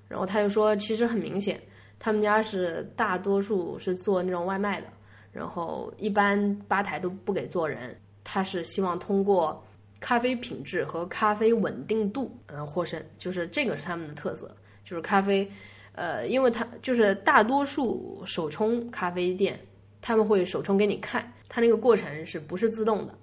[0.09, 1.61] 然后他就说，其实很明显，
[2.01, 4.89] 他们家是大多数是做那种外卖的，
[5.31, 9.65] 然后一般吧台都不给做人，他是希望通过。
[10.01, 15.51] 咖啡品质和咖啡稳定度，嗯，获胜，就是这个是他们的特色，就是咖啡，
[15.93, 19.59] 呃，因为它就是大多数手冲咖啡店，
[20.01, 23.15] 他们会手冲给你看，它那个过程是不是自动的？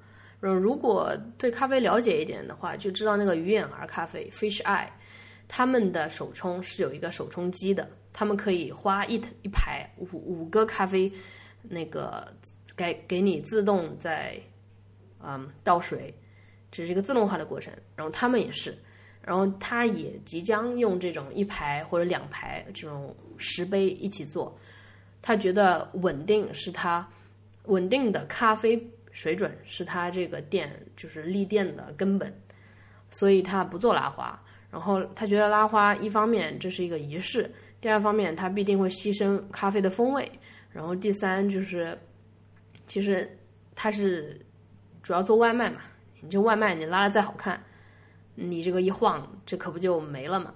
[0.41, 4.87] 如果对咖啡了解一点的话，就知道那个鱼眼儿咖啡 （Fish Eye），
[5.47, 11.11] 他们的手冲是有一个手冲机的，他们可以花一一排五五个咖啡，
[11.63, 12.27] 那个
[12.75, 14.37] 给给你自动在，
[15.23, 16.13] 嗯，倒水。
[16.75, 18.77] 这是一个自动化的过程，然后他们也是，
[19.21, 24.53] 然后他也即将用这种一排或者两排这种石杯一起做，
[25.21, 27.07] 他觉得稳定是他
[27.67, 32.33] 稳定的咖啡水准是他这个店就是立店的根本，
[33.09, 34.37] 所以他不做拉花，
[34.69, 40.29] 然后他觉得拉花一方面这是一个仪式，第二方面他必定会牺牲咖啡的风味，
[40.73, 41.97] 然后第三就是
[42.85, 43.25] 其实
[43.73, 44.45] 他是
[45.01, 45.79] 主要做外卖嘛。
[46.25, 47.63] 你这外卖你拉的再好看，
[48.33, 50.51] 你这个一晃，这可不就没了吗？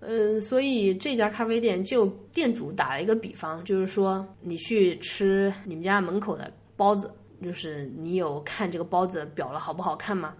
[0.00, 7.10] 嗯，所以这家咖啡店就店主打了一个比方，就是说你去吃你们家门口的包子，
[7.42, 10.36] 就是你有看这个包子裱了好不好看吗？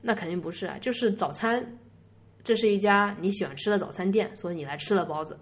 [0.00, 1.64] 那肯定不是啊，就是早餐，
[2.42, 5.38] 这是一家你喜欢吃的早餐店，所以你来吃了包子。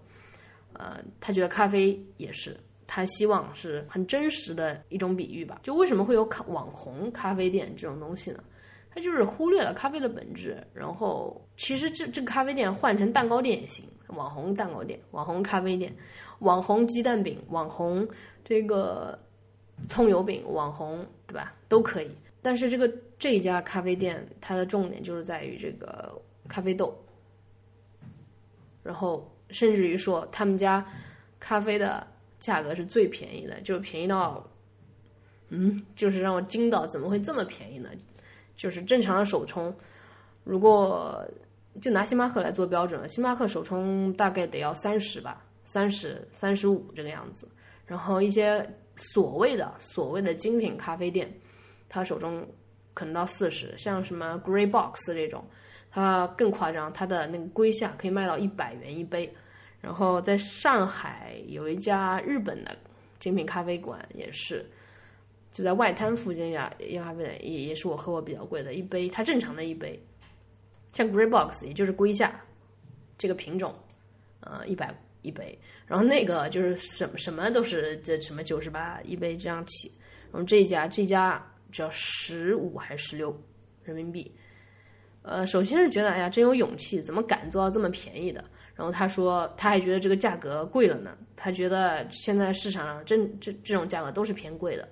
[0.74, 2.54] 呃，他觉得咖啡也是。
[2.92, 5.60] 他希望是很真实的一种比喻吧。
[5.62, 8.42] 就为什么会有咖网红咖啡店这种东西呢？
[8.92, 15.94] 他就是忽略了咖啡的本质，然后其实这这个咖啡店换成蛋糕店也行，网红蛋糕店、网红咖啡店、
[16.40, 18.04] 网红鸡蛋饼、网红
[18.44, 19.16] 这个
[19.86, 22.10] 葱油饼、网红对吧，都可以。
[22.42, 26.92] 但是这个这一家咖啡店，它的重点就是在于这个咖啡豆，
[28.82, 30.84] 然后甚至于说他们家
[31.38, 32.04] 咖啡的
[32.40, 34.44] 价格是最便宜的，就是便宜到，
[35.50, 37.88] 嗯，就是让我惊到，怎么会这么便宜呢？
[38.56, 39.72] 就是正常的手冲，
[40.42, 41.24] 如果
[41.80, 47.46] 就拿星巴克来做标准，星巴克手冲大概得要三十吧，三十三十五这个样子。
[47.86, 51.32] 然后一些所谓的所谓的精品咖啡店。
[51.92, 52.46] 它手中
[52.94, 55.44] 可能到四十，像什么 Grey Box 这种，
[55.90, 59.28] 它更夸张，它的那个龟下可以卖到一百元一杯。
[59.80, 62.76] 然后在上海有一家日本的
[63.18, 64.64] 精品咖啡馆，也是
[65.50, 69.98] 就在外滩附近呀，一咖啡也也是我喝过比较贵的，一杯它正常的一杯，
[70.92, 72.40] 像 Grey Box 也就是龟下
[73.18, 73.74] 这个品种，
[74.40, 79.90] 呃一百一杯，然后那个就是什么什么都是这什么九十八一杯这样起，
[80.32, 81.44] 然后这一家这家。
[81.72, 83.32] 只要十五还是十六
[83.84, 84.28] 人民币？
[85.22, 88.44] 呃，首先是觉得，哎呀，真有勇气，怎么敢做到这么便宜的？
[88.80, 91.10] 然后他说，他还觉得这个价格贵了呢。
[91.36, 94.88] 他觉得现在市场上真这这种价格都是偏贵的。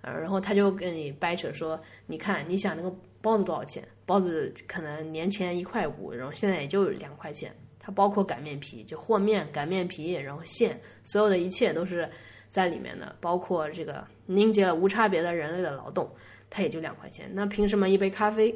[0.00, 3.86] 呃，然后他就跟你掰扯说，你看，你想那个包子多少钱？
[4.04, 7.54] 包子可能年前一块五，然后现在也就两块钱。
[7.78, 12.10] 它包括擀面皮，就和面、擀面皮，然后馅，所有的一切都是。
[12.48, 16.06] 在里面的包括这个凝结了无差别的人类的劳动，
[16.50, 17.30] 它也就两块钱。
[17.32, 18.54] 那凭什么一杯咖啡？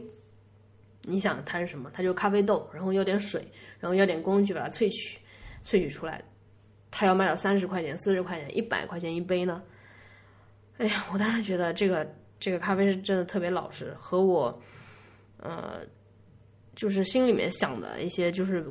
[1.09, 1.89] 你想它是什么？
[1.95, 3.41] 它就咖啡豆，然后要点水，
[3.79, 5.19] 然后要点工具把它萃取，
[5.65, 6.21] 萃取出来，
[6.91, 9.63] 它要卖到三十块钱、四十块钱、一百块钱一杯呢？
[10.79, 12.07] 哎呀，我当时觉得这个
[12.41, 14.61] 这个咖啡是真的特别老实，和我
[15.39, 15.81] 呃
[16.75, 18.67] 就是心里面想的一些就是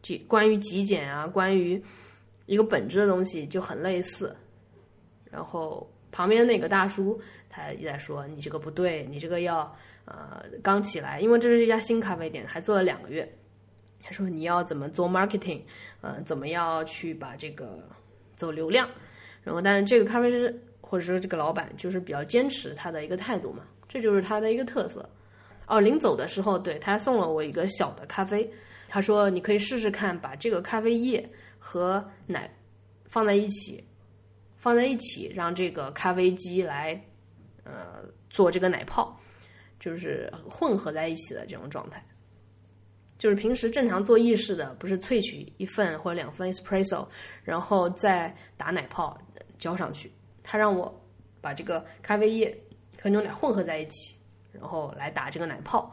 [0.00, 1.82] 极关于极简啊，关于
[2.46, 4.34] 一个本质的东西就很类似。
[5.30, 13.30] 然后旁边那个大叔，他也在说：“你这个不对，你这个要呃刚起来，因为这是一家新咖啡店，还做了两个月。”
[14.02, 15.62] 他说：“你要怎么做 marketing？
[16.00, 17.78] 呃，怎么样去把这个
[18.34, 18.88] 走流量？
[19.42, 25.08] 然后，但是这个咖啡师或者说这个老板就是比较坚持他的一个态度嘛，这就是他的一个特色。
[25.66, 28.50] 哦，临走的时候，对他送了我一个小的咖啡，
[28.88, 32.50] 他说你可以试试看，把这个咖啡液和奶
[33.06, 33.82] 放在一起。”
[34.62, 37.04] 放在一起，让这个咖啡机来，
[37.64, 37.96] 呃，
[38.30, 39.20] 做这个奶泡，
[39.82, 42.00] 就是混合在一起的这种状态。
[43.18, 47.04] 就是平时正常做意式的，不是萃取一份或者两份 espresso，
[47.42, 49.20] 然后再打奶泡
[49.58, 50.10] 浇上去。
[50.44, 50.92] 他让我
[51.40, 52.56] 把这个咖啡液
[53.00, 54.14] 和牛奶混合在一起，
[54.52, 55.92] 然后来打这个奶泡，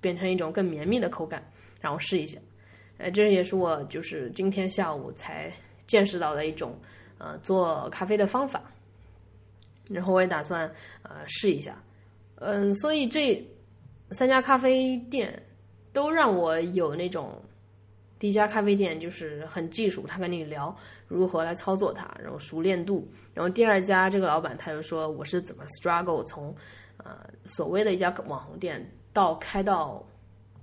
[0.00, 1.42] 变成一种更绵密的口感，
[1.80, 2.38] 让我试一下。
[2.98, 5.50] 呃，这也是我就是今天下午才
[5.86, 6.76] 见识到的一种。
[7.18, 8.60] 呃，做咖啡的方法，
[9.88, 10.68] 然后我也打算
[11.02, 11.80] 呃试一下，
[12.42, 13.42] 嗯，所以这
[14.10, 15.42] 三家咖啡店
[15.92, 17.40] 都让我有那种
[18.18, 20.74] 第一家咖啡店就是很技术，他跟你聊
[21.08, 26.54] 如何来操作它，然后熟练度，然后第二家这个老板他就说我是怎么 struggle 从
[26.96, 30.04] 呃所谓的一家网红店到开到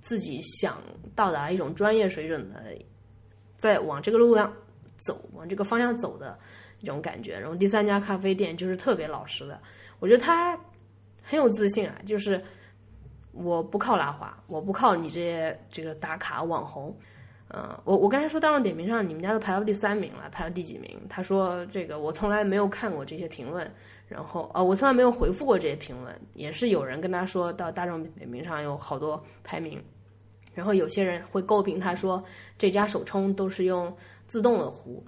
[0.00, 0.82] 自己想
[1.14, 2.62] 到达一种专业水准的，
[3.58, 4.52] 在往这个路上。
[5.02, 6.38] 走往这个方向走的
[6.80, 9.58] 一种感觉，然后第三家咖啡店就是特别老实的，
[9.98, 10.54] 我觉得他
[11.30, 12.42] 很有自信啊，就是
[13.30, 16.92] 我不靠拉花，我不靠你这些这个打卡网红，
[17.54, 21.00] 嗯，我我刚才说大众点评上你们家都排到第三名了，排到第几名？
[21.08, 23.70] 他说这个我从来没有看过这些评论，
[24.08, 29.80] 然后呃我从来没有回复过这些评论，也是有人跟他说到大众点评上有好多排名，
[30.52, 32.22] 然后有些人会诟病他说
[32.58, 33.96] 这家手冲都是用。
[34.30, 35.04] 自动的壶，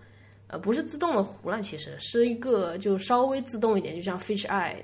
[0.48, 4.78] 呃，不是自动的壶了，其实是一个就稍微自动一点，就像 Fish Eye，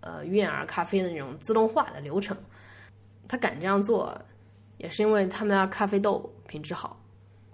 [0.00, 2.36] 呃，悦儿咖啡的那种自动化的流程。
[3.28, 4.20] 他敢这样做，
[4.78, 7.00] 也是因为他们家咖啡豆品质好。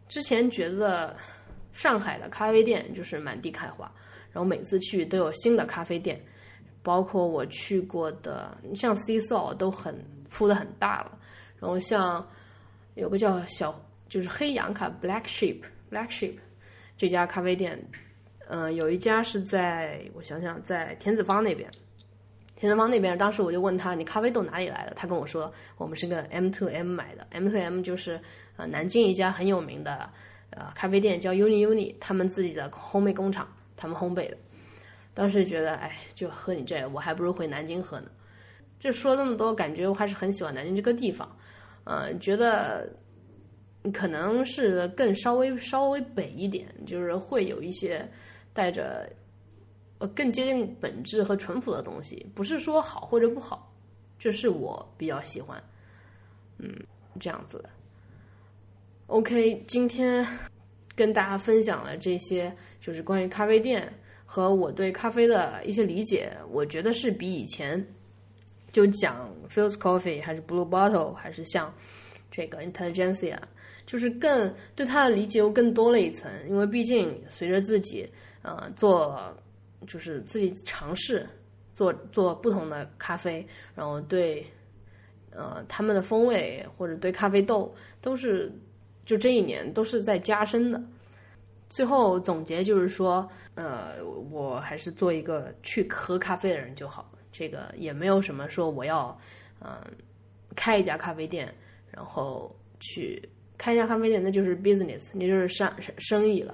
[0.08, 1.16] 之前觉得
[1.72, 3.90] 上海的咖啡店就是满地开花，
[4.32, 6.18] 然后每次去都有新的咖啡店，
[6.82, 9.94] 包括我去过的，像 C s o 都很
[10.30, 11.18] 铺的很大了，
[11.58, 12.26] 然后像
[12.94, 13.78] 有个叫小
[14.08, 15.62] 就是黑羊卡 Black Sheep。
[15.90, 16.36] Black Sheep
[16.96, 17.78] 这家咖啡店，
[18.48, 21.70] 嗯，有一家是在我想想，在田子坊那边。
[22.56, 27.26] 田子坊那边，当时我就问他：“你咖啡豆哪里来的？”他跟我说：“我们是个 M to M 买的。
[27.30, 28.18] M to M 就是
[28.56, 30.08] 呃南京一家很有名的
[30.50, 33.46] 呃咖啡店，叫 Uni Uni，他们自己的烘焙工厂
[33.76, 34.36] 他们烘焙的。
[35.12, 38.10] 当时觉得，哎，就喝你这，我还不如回南京喝呢。
[38.78, 41.30] 就说这么多，感觉我还是很喜欢南京这个地方。
[41.84, 42.90] 呃，觉得
[43.92, 48.06] 可能是更稍微稍微北一点，就是会有一些
[48.52, 49.08] 带着
[49.98, 52.26] 呃更接近本质和淳朴的东西。
[52.34, 53.72] 不是说好或者不好，
[54.18, 55.62] 这是我比较喜欢。
[56.58, 56.74] 嗯，
[57.20, 57.70] 这样子的。
[59.08, 60.26] OK，今天
[60.94, 63.92] 跟大家分享了这些，就是关于咖啡店
[64.24, 66.36] 和我对咖啡的一些理解。
[66.50, 67.86] 我觉得是比以前
[68.72, 71.72] 就讲 Fills Coffee 还是 Blue Bottle 还是像
[72.30, 73.36] 这个 Intelligentsia，
[73.86, 76.30] 就是更对它的理解又更多了一层。
[76.48, 78.08] 因为毕竟随着自己
[78.42, 79.36] 呃做，
[79.86, 81.26] 就是自己尝试
[81.74, 84.46] 做做不同的咖啡，然后对
[85.30, 88.52] 呃他们的风味或者对咖啡豆都是。
[89.04, 90.82] 就这一年都是在加深的。
[91.70, 97.08] 最后总结就是说，呃，我还是做一个去喝咖啡的人就好。
[97.30, 99.16] 这个也没有什么说我要，
[99.60, 99.80] 嗯，
[100.56, 101.54] 开一家咖啡店，
[101.92, 103.22] 然后去
[103.56, 106.52] 开一家咖啡店，那就是 business，那就是生生意了。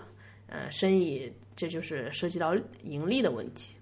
[0.53, 3.74] 呃，生意这就是涉及到盈利的问题。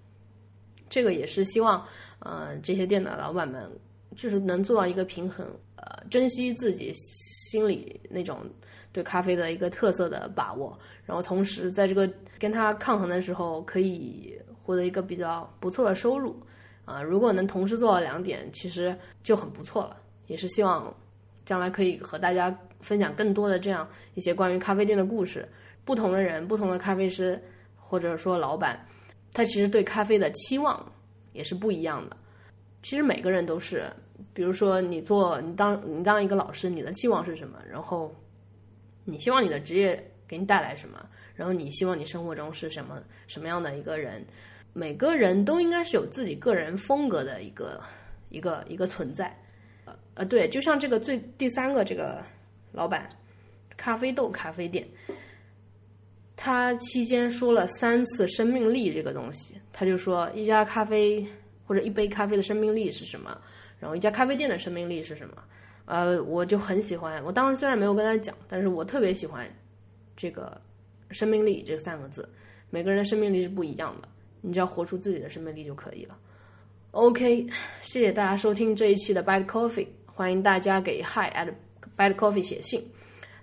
[0.89, 1.85] 这个也是希望，
[2.19, 3.69] 呃，这些店的老板们
[4.15, 5.45] 就是能做到一个平衡，
[5.75, 6.91] 呃，珍惜自己。
[7.51, 8.49] 心里那种
[8.93, 12.09] 对咖啡的一个特色的把握，然后同时在这个
[12.39, 16.33] 跟他抗衡的时候，可以获得一个比较不错的收入，
[16.85, 19.97] 啊，如果能同时做到两点，其实就很不错了。
[20.27, 20.95] 也是希望
[21.45, 25.45] 将来可以和大家分享更多的这样一些关于咖啡店的故事。
[25.91, 27.37] 不同的人，不同的咖啡师
[27.75, 28.79] 或者说老板，
[29.33, 30.89] 他其实对咖啡的期望
[31.33, 32.15] 也是不一样的。
[32.81, 33.91] 其实每个人都是。
[34.33, 37.57] 比如说，你做你当你当一个老师，你的期望是什么？
[37.69, 38.15] 然后，
[39.03, 41.05] 你希望你的职业给你带来什么？
[41.35, 44.25] 然后，你希望你生活中是什么什么样的一个人？
[44.73, 47.81] 每个人都应该是有自己个人风格的一个
[48.29, 49.35] 一个一个存在。
[50.13, 52.23] 呃，对，就像这个最第三个这个
[52.71, 53.09] 老板，
[53.75, 54.87] 咖啡豆咖啡店，
[56.43, 61.23] 他期间说了三次生命力这个东西，他就说一家咖啡
[61.67, 63.39] 或者一杯咖啡的生命力是什么？
[63.79, 65.35] 然后一家咖啡店的生命力是什么？
[65.85, 67.23] 呃，我就很喜欢。
[67.23, 69.47] 我当时虽然没有跟他讲，但是我特别喜欢
[70.17, 70.59] 这个
[71.11, 72.27] “生命力”这三个字。
[72.71, 74.09] 每个人的生命力是不一样的，
[74.41, 76.17] 你只要活出自己的生命力就可以了。
[76.89, 77.45] OK，
[77.83, 81.53] 谢谢大家收听这一期的 Bad Coffee，欢迎大家给 Hi at
[81.95, 82.83] Bad Coffee 写信，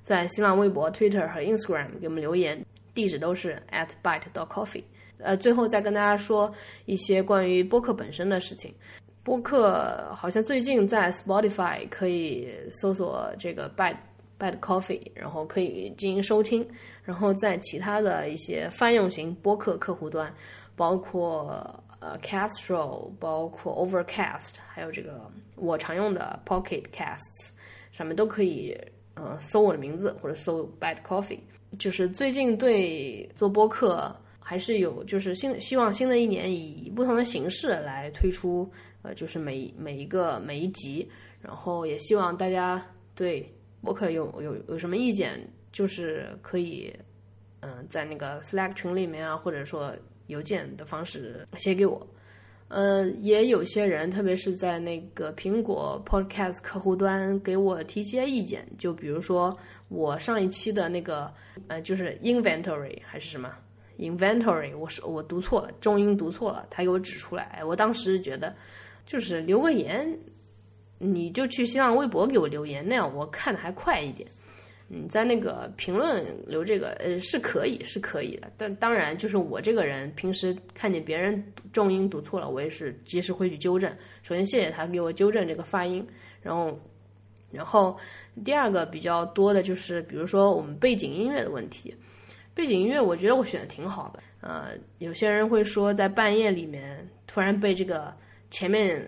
[0.03, 2.61] 在新浪微博、Twitter 和 Instagram 给我们留言，
[2.99, 4.83] 地址都是 at bite dot coffee。
[5.19, 6.53] 呃，最后再跟大家说
[6.85, 8.75] 一些关于播客本身的事情。
[9.23, 13.97] 播客好像最近在 Spotify 可以搜索这个 bite
[14.37, 16.69] bite Coffee，然后可以进行收听。
[17.05, 20.35] 然后在其他的一些泛用型播客客户端，
[20.75, 25.21] 包括呃 Castro，包括 Overcast，还有这个
[25.55, 27.51] 我常用的 Pocket Casts
[27.93, 28.77] 上面都可以
[29.15, 31.39] 呃搜我的名字或者搜 Bad Coffee。
[31.79, 38.71] 就是最近对做播客还是有就是新希望新的一年以不同的形式来推出。
[39.03, 41.09] 呃，就是每每一个每一集，
[41.41, 43.49] 然后也希望大家对
[43.81, 45.41] 博客有有有什么意见，
[45.71, 46.93] 就是可以，
[47.61, 49.95] 嗯，在那个 Slack 群里面啊，或者说
[50.27, 52.05] 邮件的方式写给我。
[52.69, 59.57] 呃，也有些人，特别是在那个苹果 Podcast 客户端给我提些意见，就比如说
[59.89, 61.33] 我上一期的那个，
[61.67, 63.51] 呃，就是 Inventory 还是什么
[63.99, 68.55] Inventory，我是我读错了，重音读错了，他给我指出来，我当时觉得。
[69.07, 70.19] 就是留个言，
[70.99, 74.29] 你就去新浪微博给我留言，那样我看的还快一点。
[74.89, 78.51] 你在那个评论留这个，呃，是可以，是可以的。
[78.57, 83.91] 但当然，就是我这个人平时看见别人重音读错了，我也是及时会去纠正。
[84.23, 86.07] 首先谢谢他给我纠正这个发音，
[86.43, 86.81] 然后，
[87.53, 87.97] 然后
[88.45, 91.95] 第二个比较多的就是，比如说我们背景音乐的问题。
[92.55, 94.23] 背景音乐我觉得我选的挺好的。
[94.41, 98.13] 呃，有些人会说在半夜里面突然被这个。
[98.51, 99.07] 前面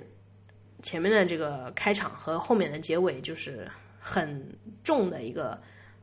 [0.82, 3.66] 前面的这个开场和后面的结尾就是
[4.01, 4.44] 很
[4.82, 5.57] 重的一个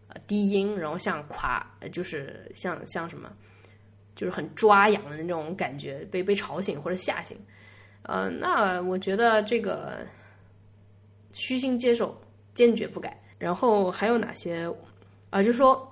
[0.08, 3.30] 呃低音，然后像垮，就是像像什么，
[4.16, 7.38] 就是很抓痒的那种感觉，被被吵醒或者吓醒。
[8.04, 10.06] 呃，那我觉得这个
[11.34, 12.16] 虚心接受，
[12.54, 13.20] 坚决不改。
[13.38, 14.72] 然后还有哪些
[15.30, 15.44] 啊？
[15.44, 15.86] 就说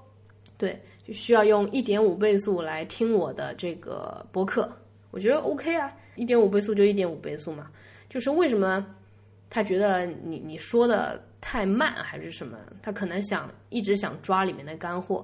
[0.58, 4.72] 对，就需要用一点五倍速来听我的这个播客，
[5.12, 5.92] 我觉得 OK 啊。
[6.16, 7.70] 一点五倍速就一点五倍速嘛，
[8.08, 8.88] 就是为什么
[9.50, 12.58] 他觉得你你说的太慢还是什么？
[12.82, 15.24] 他可能想一直想抓里面的干货，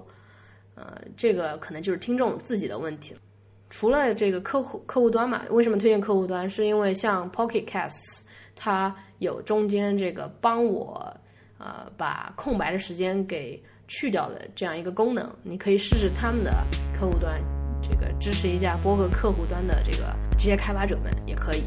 [0.75, 3.19] 呃，这个可能就是听众自己的问题了。
[3.71, 6.47] 除了这个客户客户端嘛，为什么推荐客户端？
[6.47, 8.21] 是因为像 Pocket Casts，
[8.55, 11.11] 它有中间这个帮我
[11.57, 15.27] 呃把空白的时间给去掉的这样一个功能。
[15.41, 16.51] 你可以试试他们的
[16.93, 17.41] 客户端，
[17.81, 21.63] 这个支持一下播客客户端的这个这些开发者们也可以。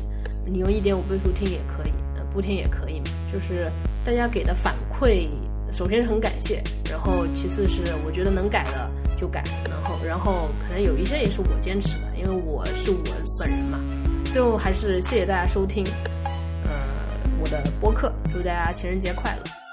[0.46, 3.06] 你用一点五倍速听也可以，呃，不听也可以嘛。
[3.34, 3.68] 就是
[4.06, 5.26] 大家给的反馈，
[5.72, 12.98] 首先是很感谢，然后其次是我觉得能改的就改，然后然后可能有一些也是我坚持的，因为我是我
[13.40, 13.80] 本人嘛。
[14.26, 15.84] 最后还是谢谢大家收听，
[16.62, 16.70] 呃，
[17.40, 19.63] 我的播客，祝大家情人节快乐。